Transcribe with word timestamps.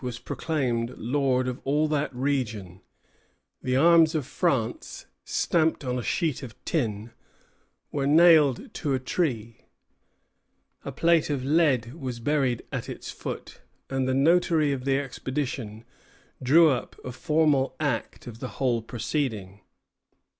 was 0.03 0.17
proclaimed 0.17 0.95
lord 0.97 1.47
of 1.47 1.61
all 1.63 1.87
that 1.87 2.09
region, 2.11 2.81
the 3.61 3.75
arms 3.75 4.15
of 4.15 4.25
France, 4.25 5.05
stamped 5.25 5.83
on 5.83 5.99
a 5.99 6.01
sheet 6.01 6.41
of 6.41 6.55
tin, 6.65 7.11
were 7.91 8.07
nailed 8.07 8.73
to 8.73 8.95
a 8.95 8.99
tree, 8.99 9.67
a 10.83 10.91
plate 10.91 11.29
of 11.29 11.45
lead 11.45 11.93
was 11.93 12.19
buried 12.19 12.63
at 12.71 12.89
its 12.89 13.11
foot, 13.11 13.61
and 13.91 14.07
the 14.07 14.15
notary 14.15 14.71
of 14.71 14.85
the 14.85 14.97
expedition 14.97 15.85
drew 16.41 16.71
up 16.71 16.95
a 17.05 17.11
formal 17.11 17.75
act 17.79 18.25
of 18.25 18.39
the 18.39 18.47
whole 18.57 18.81
proceeding. 18.81 19.61